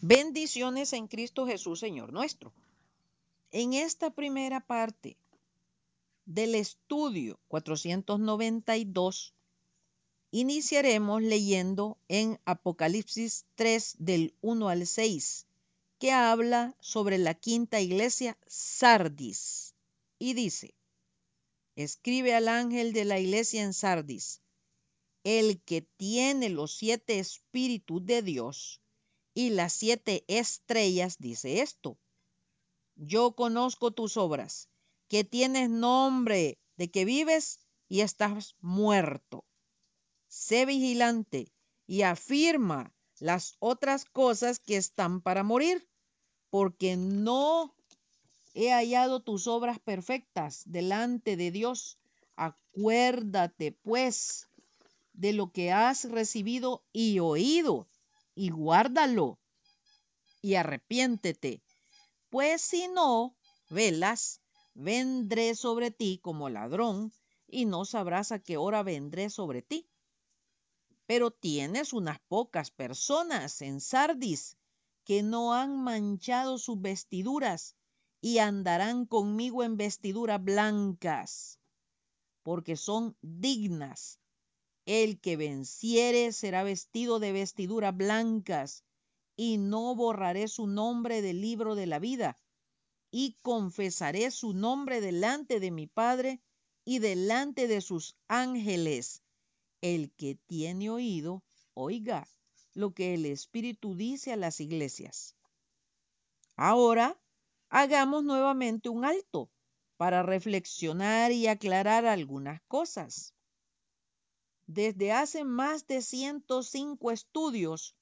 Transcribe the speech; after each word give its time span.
Bendiciones 0.00 0.92
en 0.92 1.08
Cristo 1.08 1.44
Jesús, 1.44 1.80
Señor 1.80 2.12
nuestro. 2.12 2.52
En 3.50 3.72
esta 3.72 4.10
primera 4.10 4.60
parte 4.60 5.16
del 6.24 6.54
estudio 6.54 7.40
492, 7.48 9.34
iniciaremos 10.30 11.20
leyendo 11.20 11.98
en 12.06 12.38
Apocalipsis 12.44 13.44
3 13.56 13.96
del 13.98 14.34
1 14.40 14.68
al 14.68 14.86
6, 14.86 15.46
que 15.98 16.12
habla 16.12 16.76
sobre 16.78 17.18
la 17.18 17.34
quinta 17.34 17.80
iglesia 17.80 18.38
Sardis. 18.46 19.74
Y 20.20 20.34
dice, 20.34 20.74
escribe 21.74 22.36
al 22.36 22.46
ángel 22.46 22.92
de 22.92 23.04
la 23.04 23.18
iglesia 23.18 23.64
en 23.64 23.74
Sardis, 23.74 24.42
el 25.24 25.60
que 25.60 25.82
tiene 25.82 26.50
los 26.50 26.76
siete 26.76 27.18
espíritus 27.18 28.06
de 28.06 28.22
Dios 28.22 28.80
y 29.38 29.50
las 29.50 29.72
siete 29.72 30.24
estrellas, 30.26 31.18
dice 31.20 31.60
esto. 31.60 31.96
Yo 32.96 33.36
conozco 33.36 33.92
tus 33.92 34.16
obras, 34.16 34.68
que 35.06 35.22
tienes 35.22 35.70
nombre 35.70 36.58
de 36.76 36.90
que 36.90 37.04
vives 37.04 37.60
y 37.88 38.00
estás 38.00 38.56
muerto. 38.60 39.44
Sé 40.26 40.66
vigilante 40.66 41.52
y 41.86 42.02
afirma 42.02 42.92
las 43.20 43.54
otras 43.60 44.06
cosas 44.06 44.58
que 44.58 44.76
están 44.76 45.20
para 45.20 45.44
morir, 45.44 45.88
porque 46.50 46.96
no 46.96 47.76
he 48.54 48.72
hallado 48.72 49.20
tus 49.20 49.46
obras 49.46 49.78
perfectas 49.78 50.62
delante 50.66 51.36
de 51.36 51.52
Dios. 51.52 51.96
Acuérdate, 52.34 53.70
pues, 53.70 54.48
de 55.12 55.32
lo 55.32 55.52
que 55.52 55.70
has 55.70 56.10
recibido 56.10 56.82
y 56.92 57.20
oído 57.20 57.86
y 58.38 58.50
guárdalo 58.50 59.40
y 60.40 60.54
arrepiéntete, 60.54 61.60
pues 62.30 62.62
si 62.62 62.86
no 62.86 63.36
velas, 63.68 64.40
vendré 64.74 65.56
sobre 65.56 65.90
ti 65.90 66.20
como 66.22 66.48
ladrón 66.48 67.12
y 67.48 67.64
no 67.64 67.84
sabrás 67.84 68.30
a 68.30 68.38
qué 68.38 68.56
hora 68.56 68.84
vendré 68.84 69.28
sobre 69.28 69.62
ti. 69.62 69.90
Pero 71.06 71.32
tienes 71.32 71.92
unas 71.92 72.20
pocas 72.28 72.70
personas 72.70 73.60
en 73.60 73.80
Sardis 73.80 74.56
que 75.02 75.24
no 75.24 75.52
han 75.52 75.82
manchado 75.82 76.58
sus 76.58 76.80
vestiduras 76.80 77.74
y 78.20 78.38
andarán 78.38 79.04
conmigo 79.04 79.64
en 79.64 79.76
vestiduras 79.76 80.40
blancas, 80.40 81.58
porque 82.44 82.76
son 82.76 83.16
dignas 83.20 84.20
el 84.88 85.20
que 85.20 85.36
venciere 85.36 86.32
será 86.32 86.62
vestido 86.62 87.18
de 87.18 87.32
vestiduras 87.32 87.94
blancas, 87.94 88.84
y 89.36 89.58
no 89.58 89.94
borraré 89.94 90.48
su 90.48 90.66
nombre 90.66 91.20
del 91.20 91.42
libro 91.42 91.74
de 91.74 91.84
la 91.84 91.98
vida, 91.98 92.38
y 93.10 93.36
confesaré 93.42 94.30
su 94.30 94.54
nombre 94.54 95.02
delante 95.02 95.60
de 95.60 95.70
mi 95.70 95.86
Padre 95.86 96.40
y 96.86 97.00
delante 97.00 97.68
de 97.68 97.82
sus 97.82 98.16
ángeles. 98.28 99.22
El 99.82 100.10
que 100.12 100.36
tiene 100.46 100.88
oído, 100.88 101.44
oiga 101.74 102.26
lo 102.72 102.94
que 102.94 103.12
el 103.12 103.26
Espíritu 103.26 103.94
dice 103.94 104.32
a 104.32 104.36
las 104.36 104.58
iglesias. 104.58 105.36
Ahora 106.56 107.20
hagamos 107.68 108.24
nuevamente 108.24 108.88
un 108.88 109.04
alto 109.04 109.50
para 109.98 110.22
reflexionar 110.22 111.30
y 111.30 111.46
aclarar 111.46 112.06
algunas 112.06 112.62
cosas. 112.62 113.34
Desde 114.68 115.12
hace 115.12 115.44
más 115.44 115.86
de 115.86 116.02
105 116.02 117.10
estudios, 117.10 117.96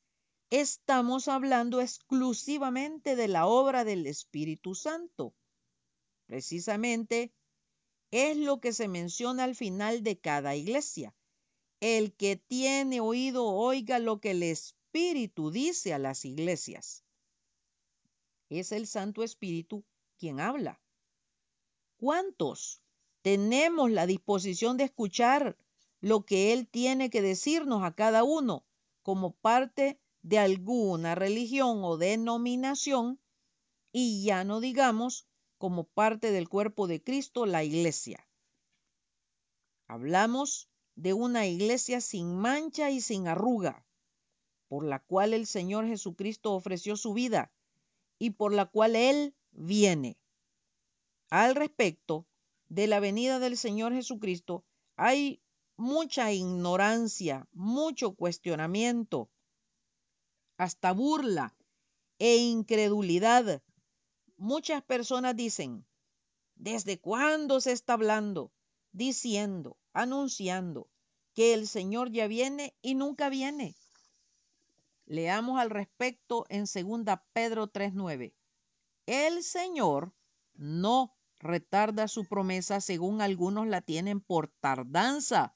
estamos 0.51 1.29
hablando 1.29 1.81
exclusivamente 1.81 3.15
de 3.15 3.29
la 3.29 3.47
obra 3.47 3.85
del 3.85 4.05
Espíritu 4.05 4.75
Santo. 4.75 5.33
Precisamente 6.27 7.33
es 8.11 8.37
lo 8.37 8.59
que 8.59 8.73
se 8.73 8.89
menciona 8.89 9.45
al 9.45 9.55
final 9.55 10.03
de 10.03 10.19
cada 10.19 10.57
iglesia. 10.57 11.15
El 11.79 12.13
que 12.17 12.35
tiene 12.35 12.99
oído 12.99 13.47
oiga 13.47 14.01
lo 14.01 14.19
que 14.19 14.33
el 14.33 14.43
Espíritu 14.43 15.53
dice 15.53 15.95
a 15.95 16.01
las 16.01 16.25
iglesias. 16.25 17.05
Es 18.49 18.73
el 18.73 18.89
Santo 18.89 19.23
Espíritu 19.23 19.85
quien 20.19 20.41
habla. 20.41 20.83
¿Cuántos 21.97 22.83
tenemos 23.23 23.89
la 23.93 24.09
disposición 24.09 24.77
de 24.77 24.85
escuchar 24.85 25.57
lo 26.01 26.25
que 26.25 26.53
Él 26.53 26.69
tiene 26.69 27.11
que 27.11 27.23
decirnos 27.23 27.83
a 27.83 27.95
cada 27.95 28.25
uno 28.25 28.65
como 29.03 29.33
parte 29.33 30.01
de 30.23 30.39
alguna 30.39 31.15
religión 31.15 31.85
o 31.85 31.97
denominación 31.97 33.21
y 33.93 34.25
ya 34.25 34.45
no 34.45 34.61
digamos 34.61 35.27
como 35.59 35.85
parte 35.85 36.33
del 36.33 36.49
cuerpo 36.49 36.87
de 36.87 37.03
Cristo, 37.03 37.47
la 37.47 37.65
iglesia. 37.65 38.29
Hablamos 39.87 40.69
de 40.97 41.13
una 41.13 41.47
iglesia 41.47 42.01
sin 42.01 42.37
mancha 42.37 42.91
y 42.91 43.01
sin 43.01 43.29
arruga, 43.29 43.87
por 44.69 44.85
la 44.85 44.99
cual 44.99 45.33
el 45.33 45.47
Señor 45.47 45.87
Jesucristo 45.87 46.53
ofreció 46.53 46.97
su 46.97 47.15
vida 47.15 47.53
y 48.19 48.31
por 48.31 48.53
la 48.53 48.67
cual 48.67 48.97
Él 48.97 49.35
viene. 49.53 50.19
Al 51.31 51.55
respecto 51.55 52.27
de 52.69 52.87
la 52.87 53.01
venida 53.01 53.39
del 53.39 53.57
Señor 53.57 53.93
Jesucristo, 53.93 54.65
hay 54.97 55.41
mucha 55.77 56.33
ignorancia, 56.33 57.47
mucho 57.53 58.15
cuestionamiento, 58.15 59.31
hasta 60.57 60.93
burla 60.93 61.55
e 62.19 62.37
incredulidad. 62.37 63.63
Muchas 64.37 64.83
personas 64.83 65.37
dicen, 65.37 65.87
¿desde 66.55 66.99
cuándo 66.99 67.61
se 67.61 67.73
está 67.73 67.95
hablando, 67.95 68.53
diciendo, 68.93 69.77
anunciando 69.93 70.89
que 71.35 71.53
el 71.55 71.67
Señor 71.67 72.11
ya 72.11 72.27
viene 72.27 72.75
y 72.81 72.95
nunca 72.95 73.29
viene? 73.29 73.77
Leamos 75.05 75.61
al 75.61 75.71
respecto 75.71 76.47
en 76.49 76.65
2 76.65 77.21
Pedro 77.33 77.69
3:9. 77.69 78.35
El 79.07 79.45
Señor 79.45 80.13
no 80.55 81.17
retarda 81.39 82.09
su 82.09 82.25
promesa 82.25 82.81
según 82.81 83.21
algunos 83.21 83.67
la 83.67 83.83
tienen 83.83 84.21
por 84.21 84.49
tardanza, 84.49 85.56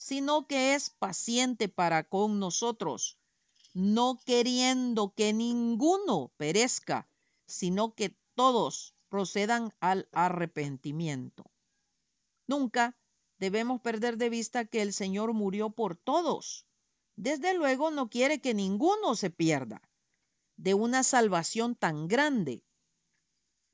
sino 0.00 0.46
que 0.46 0.74
es 0.74 0.88
paciente 0.88 1.68
para 1.68 2.04
con 2.04 2.40
nosotros, 2.40 3.18
no 3.74 4.18
queriendo 4.24 5.12
que 5.14 5.34
ninguno 5.34 6.32
perezca, 6.38 7.06
sino 7.46 7.94
que 7.94 8.16
todos 8.34 8.94
procedan 9.10 9.74
al 9.78 10.08
arrepentimiento. 10.12 11.44
Nunca 12.46 12.96
debemos 13.38 13.82
perder 13.82 14.16
de 14.16 14.30
vista 14.30 14.64
que 14.64 14.80
el 14.80 14.94
Señor 14.94 15.34
murió 15.34 15.68
por 15.68 15.96
todos. 15.96 16.66
Desde 17.16 17.52
luego 17.52 17.90
no 17.90 18.08
quiere 18.08 18.40
que 18.40 18.54
ninguno 18.54 19.14
se 19.14 19.28
pierda 19.28 19.82
de 20.56 20.72
una 20.72 21.02
salvación 21.02 21.74
tan 21.74 22.08
grande. 22.08 22.64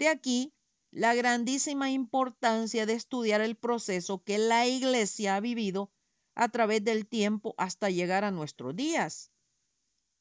De 0.00 0.08
aquí 0.08 0.52
la 0.90 1.14
grandísima 1.14 1.88
importancia 1.90 2.84
de 2.84 2.94
estudiar 2.94 3.42
el 3.42 3.54
proceso 3.56 4.24
que 4.24 4.38
la 4.38 4.66
Iglesia 4.66 5.36
ha 5.36 5.40
vivido 5.40 5.92
a 6.36 6.50
través 6.50 6.84
del 6.84 7.06
tiempo 7.08 7.54
hasta 7.56 7.90
llegar 7.90 8.22
a 8.22 8.30
nuestros 8.30 8.76
días. 8.76 9.32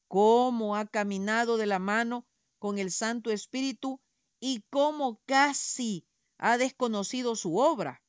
Cómo 0.08 0.74
ha 0.74 0.86
caminado 0.86 1.58
de 1.58 1.66
la 1.66 1.78
mano 1.78 2.26
con 2.58 2.78
el 2.78 2.90
Santo 2.90 3.30
Espíritu 3.30 4.00
y 4.40 4.64
cómo 4.70 5.20
casi 5.26 6.06
ha 6.38 6.56
desconocido 6.56 7.36
su 7.36 7.58
obra. 7.58 8.02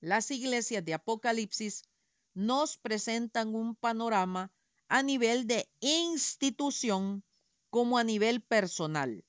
Las 0.00 0.30
iglesias 0.30 0.84
de 0.84 0.94
Apocalipsis 0.94 1.82
nos 2.34 2.78
presentan 2.78 3.54
un 3.54 3.76
panorama 3.76 4.50
a 4.88 5.02
nivel 5.02 5.46
de 5.46 5.70
institución 5.80 7.22
como 7.68 7.98
a 7.98 8.04
nivel 8.04 8.42
personal, 8.42 9.24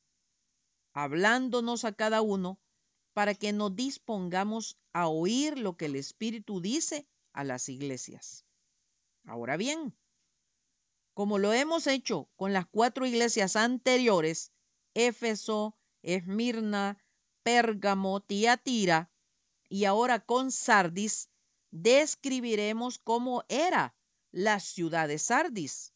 hablándonos 0.94 1.84
a 1.84 1.92
cada 1.92 2.22
uno 2.22 2.60
para 3.14 3.36
que 3.36 3.52
nos 3.52 3.76
dispongamos 3.76 4.78
a 4.94 5.08
oír 5.08 5.60
lo 5.60 5.76
que 5.76 5.86
el 5.86 5.96
Espíritu 5.96 6.62
dice 6.62 7.08
a 7.34 7.44
las 7.44 7.70
iglesias. 7.70 8.46
Ahora 9.26 9.58
bien, 9.58 9.96
como 11.14 11.38
lo 11.38 11.54
hemos 11.54 11.88
hecho 11.88 12.30
con 12.36 12.54
las 12.54 12.66
cuatro 12.66 13.06
iglesias 13.06 13.56
anteriores, 13.56 14.52
Éfeso, 14.94 15.76
Esmirna, 16.02 16.98
Pérgamo, 17.44 18.22
Tiatira, 18.22 19.12
y 19.70 19.86
ahora 19.86 20.20
con 20.20 20.52
Sardis, 20.52 21.30
describiremos 21.72 23.00
cómo 23.00 23.44
era 23.48 23.96
la 24.32 24.60
ciudad 24.60 25.08
de 25.08 25.20
Sardis. 25.20 25.94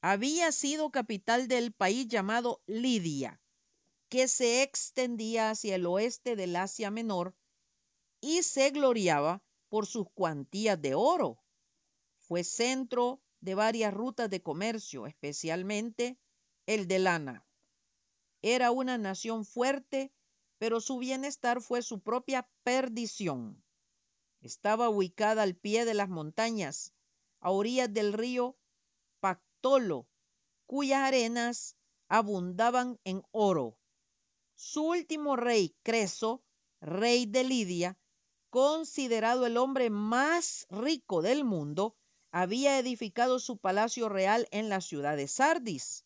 Había 0.00 0.52
sido 0.52 0.90
capital 0.90 1.48
del 1.48 1.72
país 1.72 2.08
llamado 2.08 2.62
Lidia, 2.66 3.40
que 4.08 4.28
se 4.28 4.62
extendía 4.62 5.50
hacia 5.50 5.76
el 5.76 5.86
oeste 5.86 6.36
del 6.36 6.56
Asia 6.56 6.90
Menor 6.90 7.34
y 8.20 8.42
se 8.42 8.70
gloriaba 8.70 9.42
por 9.74 9.86
sus 9.86 10.08
cuantías 10.14 10.80
de 10.80 10.94
oro. 10.94 11.42
Fue 12.20 12.44
centro 12.44 13.20
de 13.40 13.56
varias 13.56 13.92
rutas 13.92 14.30
de 14.30 14.40
comercio, 14.40 15.08
especialmente 15.08 16.16
el 16.64 16.86
de 16.86 17.00
lana. 17.00 17.44
Era 18.40 18.70
una 18.70 18.98
nación 18.98 19.44
fuerte, 19.44 20.12
pero 20.58 20.80
su 20.80 20.98
bienestar 20.98 21.60
fue 21.60 21.82
su 21.82 21.98
propia 21.98 22.48
perdición. 22.62 23.64
Estaba 24.42 24.88
ubicada 24.90 25.42
al 25.42 25.56
pie 25.56 25.84
de 25.84 25.94
las 25.94 26.08
montañas, 26.08 26.94
a 27.40 27.50
orillas 27.50 27.92
del 27.92 28.12
río 28.12 28.56
Pactolo, 29.18 30.06
cuyas 30.66 31.00
arenas 31.00 31.76
abundaban 32.06 33.00
en 33.02 33.24
oro. 33.32 33.76
Su 34.54 34.84
último 34.84 35.34
rey, 35.34 35.74
Creso, 35.82 36.44
rey 36.80 37.26
de 37.26 37.42
Lidia, 37.42 37.98
considerado 38.54 39.46
el 39.46 39.56
hombre 39.56 39.90
más 39.90 40.68
rico 40.70 41.22
del 41.22 41.42
mundo, 41.42 41.96
había 42.30 42.78
edificado 42.78 43.40
su 43.40 43.56
palacio 43.56 44.08
real 44.08 44.46
en 44.52 44.68
la 44.68 44.80
ciudad 44.80 45.16
de 45.16 45.26
Sardis. 45.26 46.04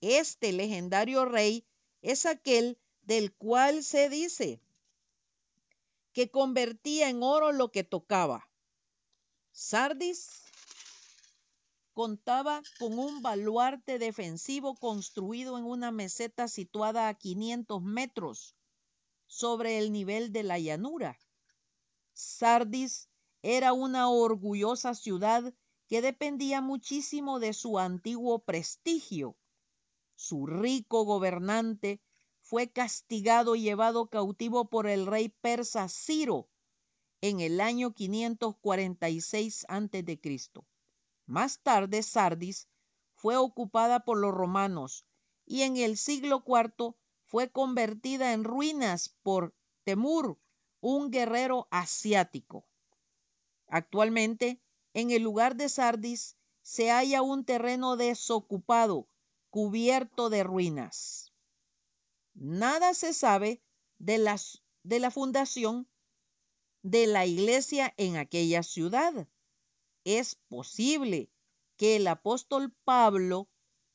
Este 0.00 0.52
legendario 0.52 1.26
rey 1.26 1.66
es 2.00 2.24
aquel 2.24 2.78
del 3.02 3.34
cual 3.34 3.84
se 3.84 4.08
dice 4.08 4.58
que 6.14 6.30
convertía 6.30 7.10
en 7.10 7.22
oro 7.22 7.52
lo 7.52 7.70
que 7.70 7.84
tocaba. 7.84 8.48
Sardis 9.52 10.30
contaba 11.92 12.62
con 12.78 12.98
un 12.98 13.20
baluarte 13.20 13.98
defensivo 13.98 14.76
construido 14.76 15.58
en 15.58 15.66
una 15.66 15.90
meseta 15.90 16.48
situada 16.48 17.08
a 17.08 17.12
500 17.18 17.82
metros 17.82 18.56
sobre 19.26 19.76
el 19.76 19.92
nivel 19.92 20.32
de 20.32 20.42
la 20.42 20.58
llanura. 20.58 21.18
Sardis 22.20 23.08
era 23.42 23.72
una 23.72 24.10
orgullosa 24.10 24.94
ciudad 24.94 25.54
que 25.88 26.02
dependía 26.02 26.60
muchísimo 26.60 27.40
de 27.40 27.54
su 27.54 27.78
antiguo 27.78 28.40
prestigio. 28.40 29.36
Su 30.16 30.46
rico 30.46 31.04
gobernante 31.04 32.00
fue 32.42 32.70
castigado 32.70 33.56
y 33.56 33.62
llevado 33.62 34.08
cautivo 34.08 34.68
por 34.68 34.86
el 34.86 35.06
rey 35.06 35.30
persa 35.30 35.88
Ciro 35.88 36.48
en 37.22 37.40
el 37.40 37.60
año 37.60 37.92
546 37.94 39.66
a.C. 39.68 40.20
Más 41.26 41.60
tarde, 41.62 42.02
Sardis 42.02 42.68
fue 43.14 43.36
ocupada 43.36 44.00
por 44.00 44.18
los 44.18 44.32
romanos 44.32 45.06
y 45.46 45.62
en 45.62 45.76
el 45.76 45.96
siglo 45.96 46.44
IV 46.46 46.94
fue 47.24 47.50
convertida 47.50 48.32
en 48.32 48.44
ruinas 48.44 49.08
por 49.22 49.54
Temur, 49.84 50.38
un 50.80 51.10
guerrero 51.10 51.68
asiático. 51.70 52.66
Actualmente, 53.66 54.60
en 54.94 55.10
el 55.10 55.22
lugar 55.22 55.56
de 55.56 55.68
Sardis 55.68 56.36
se 56.62 56.90
halla 56.90 57.22
un 57.22 57.44
terreno 57.44 57.96
desocupado, 57.96 59.08
cubierto 59.50 60.30
de 60.30 60.42
ruinas. 60.42 61.32
Nada 62.34 62.94
se 62.94 63.12
sabe 63.12 63.62
de, 63.98 64.18
las, 64.18 64.62
de 64.82 65.00
la 65.00 65.10
fundación 65.10 65.88
de 66.82 67.06
la 67.06 67.26
iglesia 67.26 67.92
en 67.96 68.16
aquella 68.16 68.62
ciudad 68.62 69.28
es 70.04 70.36
posible 70.48 71.30
que 71.76 71.96
el 71.96 72.06
apóstol 72.06 72.74
Pablo, 72.84 73.48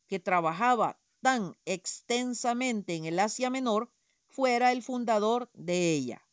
que 0.07 0.19
trabajaba 0.19 0.99
tan 1.21 1.57
extensamente 1.65 2.95
en 2.95 3.05
el 3.05 3.19
Asia 3.19 3.49
Menor, 3.49 3.91
fuera 4.27 4.71
el 4.71 4.83
fundador 4.83 5.49
de 5.53 5.93
ella. 5.93 6.24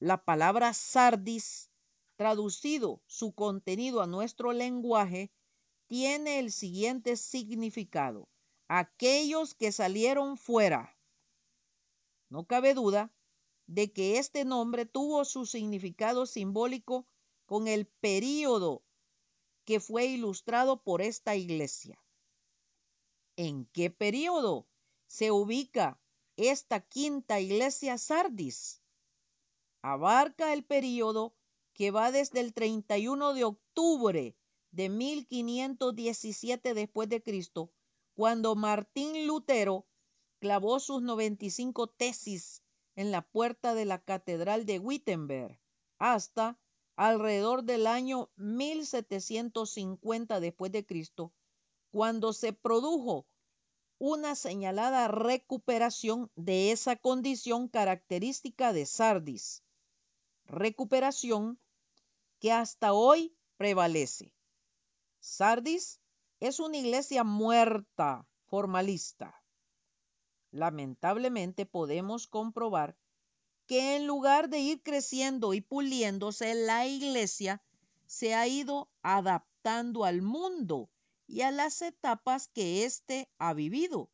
La 0.00 0.24
palabra 0.24 0.74
sardis, 0.74 1.70
traducido 2.16 3.02
su 3.06 3.32
contenido 3.34 4.00
a 4.00 4.06
nuestro 4.06 4.52
lenguaje, 4.52 5.32
tiene 5.88 6.38
el 6.38 6.52
siguiente 6.52 7.16
significado. 7.16 8.28
Aquellos 8.68 9.54
que 9.54 9.72
salieron 9.72 10.36
fuera. 10.36 10.96
No 12.28 12.46
cabe 12.46 12.74
duda 12.74 13.12
de 13.66 13.92
que 13.92 14.18
este 14.18 14.44
nombre 14.44 14.86
tuvo 14.86 15.24
su 15.24 15.46
significado 15.46 16.26
simbólico 16.26 17.08
con 17.46 17.66
el 17.66 17.86
período 17.86 18.84
que 19.64 19.80
fue 19.80 20.06
ilustrado 20.06 20.82
por 20.82 21.02
esta 21.02 21.34
iglesia. 21.34 21.98
¿En 23.36 23.66
qué 23.66 23.90
período 23.90 24.68
se 25.06 25.32
ubica 25.32 26.00
esta 26.36 26.80
quinta 26.80 27.40
iglesia 27.40 27.98
Sardis? 27.98 28.80
Abarca 29.82 30.52
el 30.52 30.64
período 30.64 31.34
que 31.72 31.92
va 31.92 32.10
desde 32.10 32.40
el 32.40 32.52
31 32.52 33.32
de 33.32 33.44
octubre 33.44 34.36
de 34.72 34.88
1517 34.88 36.74
después 36.74 37.08
de 37.08 37.22
Cristo, 37.22 37.70
cuando 38.14 38.56
Martín 38.56 39.26
Lutero 39.26 39.86
clavó 40.40 40.80
sus 40.80 41.02
95 41.02 41.86
tesis 41.86 42.64
en 42.96 43.12
la 43.12 43.22
puerta 43.22 43.74
de 43.74 43.84
la 43.84 44.02
Catedral 44.02 44.66
de 44.66 44.80
Wittenberg, 44.80 45.60
hasta 45.98 46.58
alrededor 46.96 47.62
del 47.62 47.86
año 47.86 48.30
1750 48.34 50.40
después 50.40 50.72
de 50.72 50.84
Cristo, 50.84 51.32
cuando 51.92 52.32
se 52.32 52.52
produjo 52.52 53.28
una 53.98 54.34
señalada 54.34 55.06
recuperación 55.06 56.32
de 56.34 56.72
esa 56.72 56.96
condición 56.96 57.68
característica 57.68 58.72
de 58.72 58.84
Sardis, 58.84 59.62
recuperación 60.48 61.60
que 62.40 62.52
hasta 62.52 62.92
hoy 62.92 63.36
prevalece. 63.56 64.32
Sardis 65.20 66.00
es 66.40 66.58
una 66.60 66.78
iglesia 66.78 67.24
muerta, 67.24 68.26
formalista. 68.46 69.42
Lamentablemente 70.50 71.66
podemos 71.66 72.26
comprobar 72.26 72.96
que 73.66 73.96
en 73.96 74.06
lugar 74.06 74.48
de 74.48 74.60
ir 74.60 74.82
creciendo 74.82 75.52
y 75.52 75.60
puliéndose, 75.60 76.54
la 76.54 76.86
iglesia 76.86 77.62
se 78.06 78.34
ha 78.34 78.46
ido 78.48 78.90
adaptando 79.02 80.04
al 80.04 80.22
mundo 80.22 80.90
y 81.26 81.42
a 81.42 81.50
las 81.50 81.82
etapas 81.82 82.48
que 82.48 82.86
éste 82.86 83.30
ha 83.38 83.52
vivido. 83.52 84.10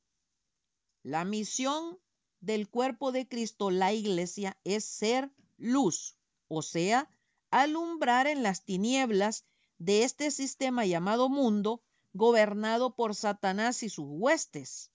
La 1.04 1.24
misión 1.24 2.00
del 2.40 2.68
cuerpo 2.68 3.12
de 3.12 3.28
Cristo, 3.28 3.70
la 3.70 3.92
iglesia, 3.92 4.58
es 4.64 4.84
ser 4.84 5.30
luz, 5.56 6.16
o 6.48 6.62
sea, 6.62 7.08
alumbrar 7.50 8.26
en 8.26 8.42
las 8.42 8.64
tinieblas 8.64 9.44
de 9.78 10.04
este 10.04 10.30
sistema 10.30 10.84
llamado 10.84 11.28
mundo, 11.28 11.82
gobernado 12.12 12.94
por 12.94 13.14
Satanás 13.14 13.82
y 13.82 13.88
sus 13.88 14.06
huestes. 14.08 14.90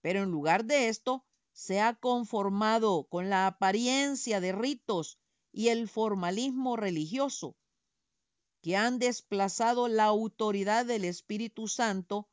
Pero 0.00 0.22
en 0.22 0.30
lugar 0.30 0.64
de 0.64 0.88
esto, 0.88 1.24
se 1.52 1.80
ha 1.80 1.94
conformado 1.94 3.04
con 3.04 3.30
la 3.30 3.46
apariencia 3.46 4.40
de 4.40 4.52
ritos 4.52 5.18
y 5.52 5.68
el 5.68 5.88
formalismo 5.88 6.76
religioso 6.76 7.56
que 8.60 8.76
han 8.76 8.98
desplazado 8.98 9.88
la 9.88 10.04
autoridad 10.04 10.84
del 10.84 11.04
Espíritu 11.04 11.66
Santo 11.66 12.28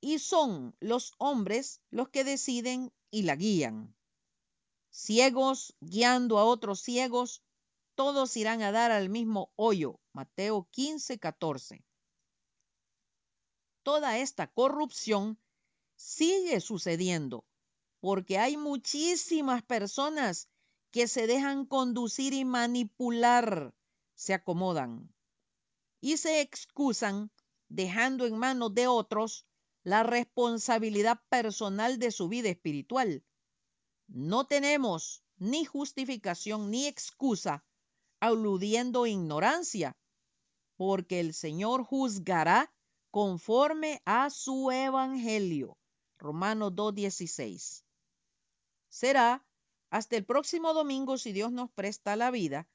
y 0.00 0.18
son 0.20 0.76
los 0.80 1.12
hombres 1.18 1.82
los 1.90 2.08
que 2.08 2.24
deciden 2.24 2.92
y 3.10 3.22
la 3.22 3.36
guían. 3.36 3.97
Ciegos 5.00 5.76
guiando 5.80 6.38
a 6.38 6.44
otros 6.44 6.80
ciegos, 6.80 7.44
todos 7.94 8.36
irán 8.36 8.62
a 8.62 8.72
dar 8.72 8.90
al 8.90 9.08
mismo 9.08 9.52
hoyo. 9.54 10.00
Mateo 10.12 10.66
15, 10.72 11.20
14. 11.20 11.84
Toda 13.84 14.18
esta 14.18 14.48
corrupción 14.48 15.38
sigue 15.94 16.60
sucediendo 16.60 17.46
porque 18.00 18.38
hay 18.38 18.56
muchísimas 18.56 19.62
personas 19.62 20.48
que 20.90 21.06
se 21.06 21.28
dejan 21.28 21.64
conducir 21.64 22.32
y 22.32 22.44
manipular, 22.44 23.72
se 24.16 24.34
acomodan 24.34 25.14
y 26.00 26.16
se 26.16 26.40
excusan 26.40 27.30
dejando 27.68 28.26
en 28.26 28.36
manos 28.36 28.74
de 28.74 28.88
otros 28.88 29.46
la 29.84 30.02
responsabilidad 30.02 31.22
personal 31.28 32.00
de 32.00 32.10
su 32.10 32.28
vida 32.28 32.48
espiritual. 32.48 33.22
No 34.08 34.46
tenemos 34.46 35.22
ni 35.36 35.64
justificación 35.64 36.70
ni 36.70 36.86
excusa 36.86 37.64
aludiendo 38.20 39.06
ignorancia, 39.06 39.96
porque 40.76 41.20
el 41.20 41.34
Señor 41.34 41.84
juzgará 41.84 42.72
conforme 43.10 44.02
a 44.04 44.30
su 44.30 44.70
evangelio. 44.70 45.78
Romanos 46.18 46.72
2.16 46.72 47.84
será 48.88 49.46
hasta 49.90 50.16
el 50.16 50.24
próximo 50.24 50.74
domingo, 50.74 51.18
si 51.18 51.32
Dios 51.32 51.52
nos 51.52 51.70
presta 51.70 52.16
la 52.16 52.30
vida, 52.30 52.68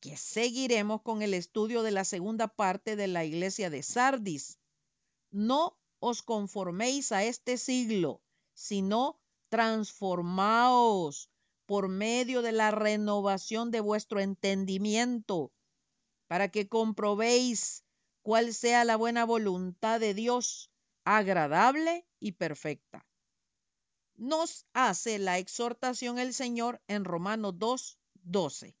que 0.00 0.16
seguiremos 0.16 1.02
con 1.02 1.22
el 1.22 1.34
estudio 1.34 1.82
de 1.82 1.90
la 1.90 2.04
segunda 2.04 2.48
parte 2.48 2.96
de 2.96 3.06
la 3.06 3.24
iglesia 3.24 3.70
de 3.70 3.82
Sardis. 3.82 4.58
No 5.30 5.76
os 5.98 6.22
conforméis 6.22 7.12
a 7.12 7.24
este 7.24 7.56
siglo, 7.58 8.22
sino 8.54 9.18
transformaos 9.54 11.30
por 11.64 11.86
medio 11.86 12.42
de 12.42 12.50
la 12.50 12.72
renovación 12.72 13.70
de 13.70 13.78
vuestro 13.78 14.18
entendimiento, 14.18 15.52
para 16.26 16.48
que 16.48 16.68
comprobéis 16.68 17.84
cuál 18.22 18.52
sea 18.52 18.84
la 18.84 18.96
buena 18.96 19.24
voluntad 19.24 20.00
de 20.00 20.12
Dios, 20.12 20.72
agradable 21.04 22.04
y 22.18 22.32
perfecta. 22.32 23.06
Nos 24.16 24.66
hace 24.72 25.20
la 25.20 25.38
exhortación 25.38 26.18
el 26.18 26.34
Señor 26.34 26.82
en 26.88 27.04
Romanos 27.04 27.54
2, 27.56 28.00
12. 28.24 28.76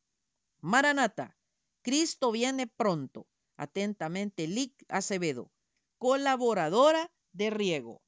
Maranata, 0.60 1.36
Cristo 1.82 2.32
viene 2.32 2.66
pronto. 2.66 3.28
Atentamente, 3.56 4.48
Lic 4.48 4.84
Acevedo, 4.88 5.52
colaboradora 5.98 7.12
de 7.30 7.50
Riego. 7.50 8.03